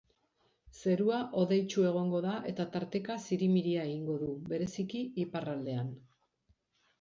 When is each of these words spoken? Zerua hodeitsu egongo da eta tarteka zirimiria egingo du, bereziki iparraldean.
Zerua 0.83 1.17
hodeitsu 1.41 1.85
egongo 1.89 2.21
da 2.25 2.33
eta 2.53 2.65
tarteka 2.77 3.17
zirimiria 3.25 3.85
egingo 3.91 4.17
du, 4.23 4.31
bereziki 4.55 5.05
iparraldean. 5.27 5.95